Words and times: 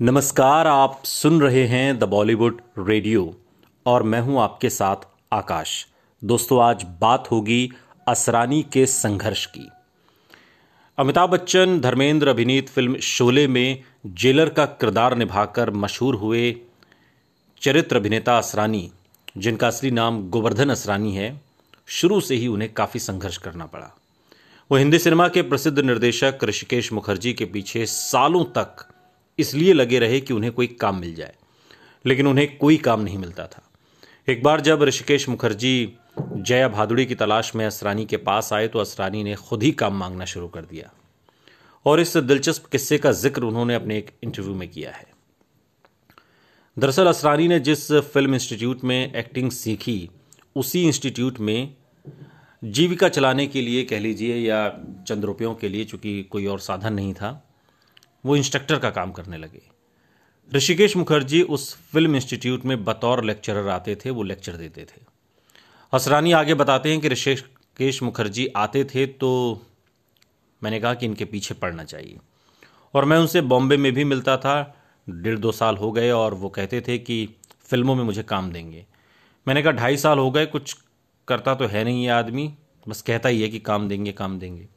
नमस्कार, 0.00 0.66
आप 0.66 1.02
सुन 1.04 1.40
रहे 1.40 1.66
हैं 1.66 1.98
द 1.98 2.04
बॉलीवुड 2.04 2.60
रेडियो 2.78 3.34
और 3.86 4.02
मैं 4.02 4.20
हूँ 4.20 4.40
आपके 4.40 4.70
साथ 4.70 4.96
आकाश। 5.32 5.86
दोस्तों, 6.22 6.62
आज 6.62 6.82
बात 7.00 7.30
होगी 7.30 7.70
असरानी 8.08 8.62
के 8.62 8.86
संघर्ष 8.86 9.44
की। 9.46 9.68
अमिताभ 10.98 11.30
बच्चन, 11.30 11.80
धर्मेंद्र 11.80 12.28
अभिनीत 12.28 12.68
फ़िल्म 12.68 12.98
शोले 12.98 13.46
में 13.48 13.82
जेलर 14.06 14.48
का 14.48 14.64
किरदार 14.64 15.16
निभाकर 15.16 15.70
मशहूर 15.70 16.14
हुए 16.14 16.56
चरित्र 17.62 17.96
अभिनेता 17.96 18.38
असरानी, 18.38 18.90
जिनका 19.36 19.66
असली 19.66 19.90
नाम 19.90 20.28
गोवर्धन 20.30 20.70
असरानी 20.70 21.14
है। 21.14 21.40
शुरू 21.88 22.20
से 22.20 22.34
ही 22.34 22.46
उन्हें 22.46 22.72
काफ़ी 22.72 23.00
संघर्ष 23.00 23.36
करना 23.36 23.66
पड़ा। 23.66 23.90
वो 24.70 24.76
हिंदी 24.76 24.98
सिनेमा 24.98 25.28
के 25.28 25.42
प्रसिद्ध 25.42 25.78
निर्देशक 25.78 26.44
ऋषिकेश 26.44 26.92
मुखर्जी 26.92 27.32
के 27.32 27.44
पीछे 27.44 27.86
सालों 27.86 28.44
तक 28.44 28.86
इसलिए 29.38 29.72
लगे 29.72 29.98
रहे 29.98 30.20
कि 30.20 30.34
उन्हें 30.34 30.52
कोई 30.52 30.66
काम 30.80 31.00
मिल 31.00 31.14
जाए। 31.14 31.34
लेकिन 32.04 32.26
उन्हें 32.26 32.56
कोई 32.58 32.76
काम 32.76 33.00
नहीं 33.00 33.18
मिलता 33.18 33.46
था। 33.46 33.62
एक 34.28 34.42
बार 34.42 34.60
जब 34.60 34.82
ऋषिकेश 34.82 35.28
मुखर्जी 35.28 35.92
जया 36.18 36.68
भादुड़ी 36.68 37.06
की 37.06 37.14
तलाश 37.14 37.54
में 37.54 37.64
असरानी 37.66 38.04
के 38.04 38.16
पास 38.16 38.52
आए 38.52 38.68
तो 38.68 38.78
असरानी 38.78 39.22
ने 39.24 39.34
खुद 39.34 39.62
ही 39.62 39.70
काम 39.72 39.98
मांगना 39.98 40.24
शुरू 40.24 40.48
कर 40.48 40.64
दिया। 40.64 40.90
और 41.86 42.00
इस 42.00 42.16
दिलचस्प 42.16 42.66
किस्से 42.66 42.98
का 42.98 43.12
ज़िक्र 43.12 43.42
उन्होंने 43.42 43.74
अपने 43.74 43.98
एक 43.98 44.10
इंटरव्यू 44.22 44.54
में 44.54 44.68
किया 44.68 44.90
है। 44.90 45.06
दरअसल 46.76 47.06
असरानी 47.06 47.48
ने 47.48 47.58
जिस 47.60 47.92
फ़िल्म 47.92 48.34
इंस्टीट्यूट 48.34 48.84
में 48.84 49.14
एक्टिंग 49.14 49.50
सीखी, 49.50 50.10
उसी 50.56 50.82
इंस्टीट्यूट 50.82 51.38
में 51.40 51.74
जीविका 52.62 53.08
चलाने 53.08 53.46
के 53.46 53.60
लिए 53.62 53.84
कह 53.84 53.98
लीजिए 53.98 54.36
या 54.36 54.68
चंद 55.08 55.24
रुपयों 55.24 55.54
के 55.54 55.68
लिए, 55.68 55.84
चूँकि 55.84 56.22
कोई 56.22 56.46
और 56.46 56.60
साधन 56.60 56.92
नहीं 56.92 57.14
था 57.14 57.30
वो 58.24 58.36
इंस्ट्रक्टर 58.36 58.78
का 58.78 58.90
काम 58.90 59.12
करने 59.12 59.36
लगे। 59.36 59.62
ऋषिकेश 60.52 60.96
मुखर्जी 60.96 61.42
उस 61.42 61.74
फ़िल्म 61.92 62.16
इंस्टीट्यूट 62.16 62.64
में 62.64 62.84
बतौर 62.84 63.24
लेक्चरर 63.24 63.68
आते 63.68 63.96
थे, 63.96 64.10
वो 64.10 64.22
लेक्चर 64.22 64.52
देते 64.52 64.84
थे। 64.84 65.00
हसरानी 65.92 66.32
आगे 66.32 66.54
बताते 66.54 66.90
हैं 66.90 67.00
कि 67.00 67.08
ऋषिकेश 67.08 68.02
मुखर्जी 68.02 68.46
आते 68.46 68.84
थे 68.84 69.06
तो 69.06 69.62
मैंने 70.62 70.80
कहा 70.80 70.94
कि 70.94 71.06
इनके 71.06 71.24
पीछे 71.24 71.54
पड़ना 71.54 71.84
चाहिए। 71.84 72.18
और 72.94 73.04
मैं 73.04 73.18
उनसे 73.18 73.40
बॉम्बे 73.40 73.76
में 73.76 73.92
भी 73.92 74.04
मिलता 74.04 74.36
था, 74.36 74.74
डेढ़ 75.06 75.38
दो 75.38 75.52
साल 75.52 75.76
हो 75.76 75.92
गए 75.92 76.10
और 76.10 76.34
वो 76.34 76.48
कहते 76.48 76.80
थे 76.80 76.98
कि 76.98 77.28
फ़िल्मों 77.66 77.94
में 77.94 78.04
मुझे 78.04 78.22
काम 78.22 78.50
देंगे। 78.52 78.86
मैंने 79.48 79.62
कहा, 79.62 79.72
ढाई 79.72 79.96
साल 79.96 80.18
हो 80.18 80.30
गए, 80.30 80.46
कुछ 80.46 80.76
करता 81.28 81.54
तो 81.54 81.66
है 81.66 81.84
नहीं 81.84 82.02
ये 82.02 82.10
आदमी, 82.10 82.52
बस 82.88 83.02
कहता 83.02 83.28
ही 83.28 83.42
है 83.42 83.48
कि 83.48 83.58
काम 83.58 83.88
देंगे 83.88 84.12
काम 84.12 84.38
देंगे। 84.38 84.68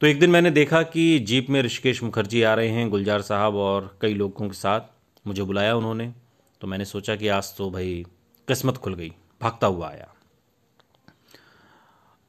तो 0.00 0.06
एक 0.06 0.18
दिन 0.20 0.30
मैंने 0.30 0.50
देखा 0.50 0.82
कि 0.82 1.18
जीप 1.18 1.48
में 1.50 1.60
ऋषिकेश 1.62 2.02
मुखर्जी 2.02 2.42
आ 2.42 2.54
रहे 2.54 2.68
हैं, 2.68 2.88
गुलजार 2.90 3.22
साहब 3.22 3.54
और 3.54 3.98
कई 4.02 4.14
लोगों 4.14 4.48
के 4.48 4.54
साथ। 4.54 4.80
मुझे 5.26 5.42
बुलाया 5.42 5.74
उन्होंने 5.76 6.12
तो 6.60 6.66
मैंने 6.66 6.84
सोचा 6.84 7.16
कि 7.16 7.28
आज 7.28 7.56
तो 7.56 7.70
भाई 7.70 8.04
किस्मत 8.48 8.76
खुल 8.76 8.94
गई, 8.94 9.12
भागता 9.42 9.66
हुआ 9.66 9.88
आया। 9.88 10.06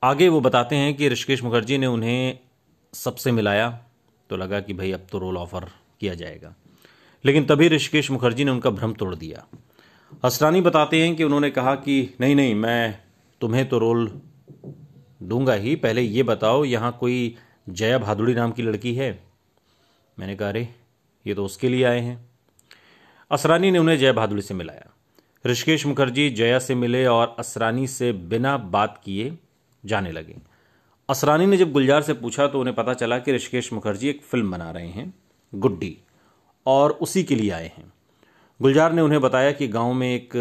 आगे 0.03 0.30
वो 0.30 0.42
बताते 0.42 0.76
हैं 0.76 0.94
कि 0.94 1.09
ऋषिकेश 1.09 1.44
मुखर्जी 1.44 1.78
ने 1.78 1.88
उन्हें 1.88 2.39
सबसे 2.94 3.31
मिलाया 3.31 3.70
तो 4.30 4.38
लगा 4.38 4.59
कि 4.59 4.73
भाई 4.73 4.92
अब 4.92 5.06
तो 5.11 5.20
रोल 5.20 5.38
ऑफ़र 5.38 5.67
किया 6.00 6.14
जाएगा। 6.14 6.54
लेकिन 7.26 7.45
तभी 7.45 7.67
ऋषिकेश 7.67 8.11
मुखर्जी 8.11 8.44
ने 8.44 8.52
उनका 8.52 8.70
भ्रम 8.70 8.94
तोड़ 8.94 9.16
दिया। 9.16 9.45
असरानी 10.23 10.61
बताते 10.61 11.02
हैं 11.02 11.16
कि 11.16 11.23
उन्होंने 11.23 11.50
कहा 11.50 11.76
कि, 11.76 12.16
नहीं 12.22 12.36
नहीं, 12.36 12.56
मैं 12.56 13.00
तुम्हें 13.42 13.70
तो 13.70 13.80
रोल 13.80 14.22
दूँगा 15.23 15.54
ही, 15.54 15.76
पहले 15.76 16.02
ये 16.02 16.23
बताओ, 16.23 16.66
यहाँ 16.66 16.98
कोई 17.00 17.36
जया 17.70 17.98
भादुड़ी 17.98 18.34
नाम 18.34 18.52
की 18.52 18.62
लड़की 18.62 18.95
है। 18.95 19.23
मैंने 20.20 20.36
कहा, 20.36 20.50
अरे, 20.50 20.70
ये 21.28 21.34
तो 21.34 21.45
उसके 21.45 21.70
लिए 21.70 21.84
आए 21.84 22.00
हैं। 22.00 22.30
असरानी 23.31 23.72
ने 23.72 23.80
उन्हें 23.80 23.98
जया 23.98 24.14
भादुड़ी 24.14 24.42
से 24.42 24.53
मिलाया। 24.53 24.94
ऋषिकेश 25.45 25.86
मुखर्जी 25.86 26.30
जया 26.30 26.59
से 26.59 26.76
मिले 26.76 27.06
और 27.06 27.36
असरानी 27.39 27.88
से 27.88 28.14
बिना 28.14 28.58
बात 28.58 29.02
किए 29.04 29.38
जाने 29.86 30.11
लगे। 30.11 30.36
असरानी 31.10 31.45
ने 31.45 31.58
जब 31.58 31.71
गुलजार 31.71 32.02
से 32.02 32.14
पूछा 32.14 32.48
तो 32.48 32.60
उन्हें 32.60 32.76
पता 32.76 32.94
चला 32.94 33.20
कि 33.20 33.33
ऋषिकेश 33.33 33.73
मुखर्जी 33.73 34.10
एक 34.10 34.21
फ़िल्म 34.21 34.52
बना 34.52 34.71
रहे 34.71 34.88
हैं, 34.88 35.14
गुड्डी, 35.55 35.98
और 36.65 36.92
उसी 36.92 37.23
के 37.23 37.36
लिए 37.36 37.52
आए 37.52 37.67
हैं। 37.77 37.94
गुलजार 38.61 38.94
ने 38.94 39.02
उन्हें 39.02 39.21
बताया 39.21 39.52
कि 39.52 39.67
गाँव 39.67 39.94
में 39.94 40.15
एक, 40.15 40.33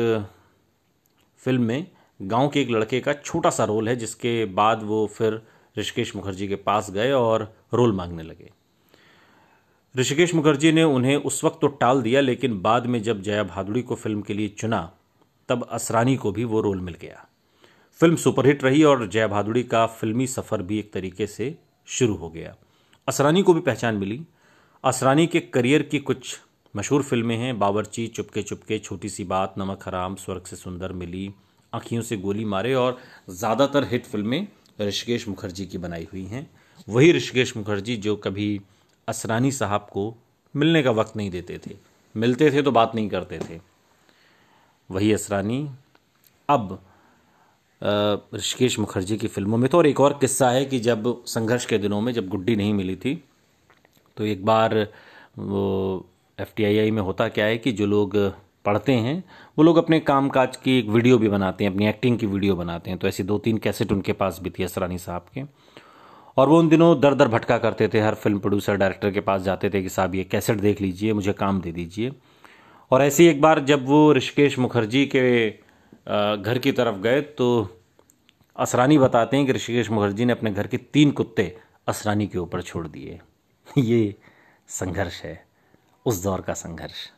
फ़िल्म 1.38 1.62
में 1.62 1.86
गाँव 2.22 2.48
के 2.48 2.60
एक 2.60 2.70
लड़के 2.70 3.00
का 3.00 3.12
छोटा 3.12 3.50
सा 3.50 3.64
रोल 3.64 3.88
है, 3.88 3.96
जिसके 3.96 4.44
बाद 4.44 4.82
वो 4.82 5.06
फिर 5.06 5.42
ऋषिकेश 5.76 6.16
मुखर्जी 6.16 6.48
के 6.48 6.56
पास 6.56 6.90
गए 6.90 7.12
और 7.12 7.52
रोल 7.74 7.92
मांगने 7.92 8.22
लगे। 8.22 8.50
ऋषिकेश 9.94 10.34
मुखर्जी 10.34 10.72
ने 10.72 10.82
उन्हें 10.82 11.16
उस 11.16 11.44
वक्त 11.44 11.58
तो 11.60 11.66
टाल 11.66 12.02
दिया, 12.02 12.20
लेकिन 12.20 12.60
बाद 12.62 12.86
में 12.86 13.02
जब 13.02 13.22
जया 13.22 13.42
भादुड़ी 13.44 13.82
को 13.82 13.94
फ़िल्म 13.94 14.22
के 14.22 14.34
लिए 14.34 14.48
चुना, 14.48 14.92
तब 15.48 15.68
असरानी 15.70 16.16
को 16.16 16.32
भी 16.32 16.44
वो 16.44 16.60
रोल 16.60 16.80
मिल 16.80 16.94
गया। 16.94 17.24
फ़िल्म 18.00 18.16
सुपरहिट 18.16 18.64
रही 18.64 18.82
और 18.84 19.06
जया 19.06 19.28
भादुड़ी 19.28 19.62
का 19.62 19.86
फिल्मी 19.86 20.26
सफ़र 20.26 20.62
भी 20.62 20.78
एक 20.78 20.92
तरीके 20.92 21.26
से 21.26 21.56
शुरू 21.86 22.14
हो 22.14 22.30
गया। 22.30 22.54
असरानी 23.08 23.42
को 23.42 23.54
भी 23.54 23.60
पहचान 23.60 23.96
मिली। 23.96 24.20
असरानी 24.84 25.26
के 25.26 25.40
करियर 25.40 25.82
की 25.82 25.98
कुछ 25.98 26.38
मशहूर 26.74 27.02
फ़िल्में 27.02 27.36
हैं, 27.36 27.58
बावर्ची, 27.58 28.06
चुपके 28.06 28.42
चुपके, 28.42 28.78
छोटी 28.78 29.08
सी 29.08 29.24
बात, 29.24 29.54
नमक 29.58 29.82
हराम, 29.86 30.14
स्वर्ग 30.14 30.42
से 30.42 30.56
सुंदर 30.56 30.92
मिली, 30.92 31.30
आँखियों 31.72 32.02
से 32.02 32.16
गोली 32.16 32.44
मारे 32.44 32.74
और 32.74 32.98
ज़्यादातर 33.30 33.84
हिट 33.84 34.06
फ़िल्में 34.06 34.46
ऋषिकेश 34.80 35.28
मुखर्जी 35.28 35.66
की 35.66 35.78
बनाई 35.78 36.08
हुई 36.12 36.24
हैं। 36.24 36.50
वही 36.88 37.12
ऋषिकेश 37.12 37.56
मुखर्जी 37.56 37.96
जो 37.96 38.16
कभी 38.16 38.60
असरानी 39.08 39.52
साहब 39.52 39.80
को 39.80 40.14
मिलने 40.56 40.82
का 40.82 40.90
वक्त 40.90 41.16
नहीं 41.16 41.30
देते 41.30 41.58
थे। 41.58 41.76
मिलते 42.16 42.50
थे 42.50 42.62
तो 42.62 42.70
बात 42.70 42.94
नहीं 42.94 43.08
करते 43.08 43.38
थे। 43.38 43.60
वही 44.90 45.12
असरानी। 45.12 45.70
अब 46.48 46.82
ऋषिकेश 48.34 48.78
मुखर्जी 48.78 49.16
की 49.16 49.28
फ़िल्मों 49.28 49.58
में 49.58 49.70
तो 49.70 49.78
और 49.78 49.86
एक 49.86 50.00
और 50.00 50.12
किस्सा 50.12 50.50
है 50.50 50.64
कि 50.64 50.78
जब 50.78 51.24
संघर्ष 51.24 51.66
के 51.66 51.78
दिनों 51.78 52.00
में 52.00 52.12
जब 52.12 52.28
गुड्डी 52.28 52.56
नहीं 52.56 52.74
मिली 52.74 52.96
थी 52.96 53.24
तो 54.16 54.24
एक 54.24 54.44
बार 54.44 54.88
वो 55.38 56.06
एफ़ 56.38 56.62
में 56.92 57.02
होता 57.02 57.28
क्या 57.28 57.44
है 57.44 57.58
कि 57.58 57.72
जो 57.72 57.86
लोग 57.86 58.16
पढ़ते 58.64 58.92
हैं, 58.92 59.24
वो 59.58 59.64
लोग 59.64 59.76
अपने 59.76 60.00
काम 60.00 60.28
काज 60.28 60.56
की 60.56 60.78
एक 60.78 60.86
वीडियो 60.86 61.18
भी 61.18 61.28
बनाते 61.28 61.64
हैं, 61.64 61.70
अपनी 61.70 61.86
एक्टिंग 61.86 62.18
की 62.18 62.26
वीडियो 62.26 62.56
बनाते 62.56 62.90
हैं। 62.90 62.98
तो 62.98 63.08
ऐसी 63.08 63.22
दो 63.22 63.38
तीन 63.38 63.58
कैसेट 63.58 63.92
उनके 63.92 64.12
पास 64.12 64.40
भी 64.42 64.50
थी, 64.50 64.62
असरानी 64.62 64.98
साहब 64.98 65.26
के। 65.34 65.42
और 66.36 66.48
वो 66.48 66.58
उन 66.58 66.68
दिनों 66.68 67.00
दर 67.00 67.14
दर 67.14 67.28
भटका 67.28 67.58
करते 67.58 67.88
थे, 67.88 68.00
हर 68.00 68.14
फ़िल्म 68.14 68.38
प्रोड्यूसर 68.38 68.76
डायरेक्टर 68.76 69.10
के 69.10 69.20
पास 69.20 69.42
जाते 69.42 69.70
थे 69.70 69.82
कि, 69.82 69.88
साहब, 69.88 70.14
ये 70.14 70.24
कैसेट 70.24 70.58
देख 70.58 70.80
लीजिए, 70.80 71.12
मुझे 71.12 71.32
काम 71.32 71.60
दे 71.60 71.72
दीजिए। 71.72 72.12
और 72.90 73.02
ऐसी 73.02 73.26
एक 73.26 73.40
बार 73.40 73.60
जब 73.60 73.86
वो 73.86 74.12
ऋषिकेश 74.12 74.58
मुखर्जी 74.58 75.06
के 75.06 75.50
घर 76.42 76.58
की 76.62 76.72
तरफ़ 76.72 76.96
गए 76.96 77.20
तो 77.20 77.68
असरानी 78.56 78.98
बताते 78.98 79.36
हैं 79.36 79.46
कि 79.46 79.52
ऋषिकेश 79.52 79.90
मुखर्जी 79.90 80.24
ने 80.24 80.32
अपने 80.32 80.50
घर 80.50 80.66
के 80.66 80.76
तीन 80.76 81.10
कुत्ते 81.10 81.58
असरानी 81.88 82.26
के 82.26 82.38
ऊपर 82.38 82.62
छोड़ 82.62 82.88
दिए। 82.88 83.20
ये 83.78 84.14
संघर्ष 84.68 85.22
है, 85.22 85.44
उस 86.06 86.22
दौर 86.22 86.40
का 86.40 86.52
संघर्ष। 86.52 87.17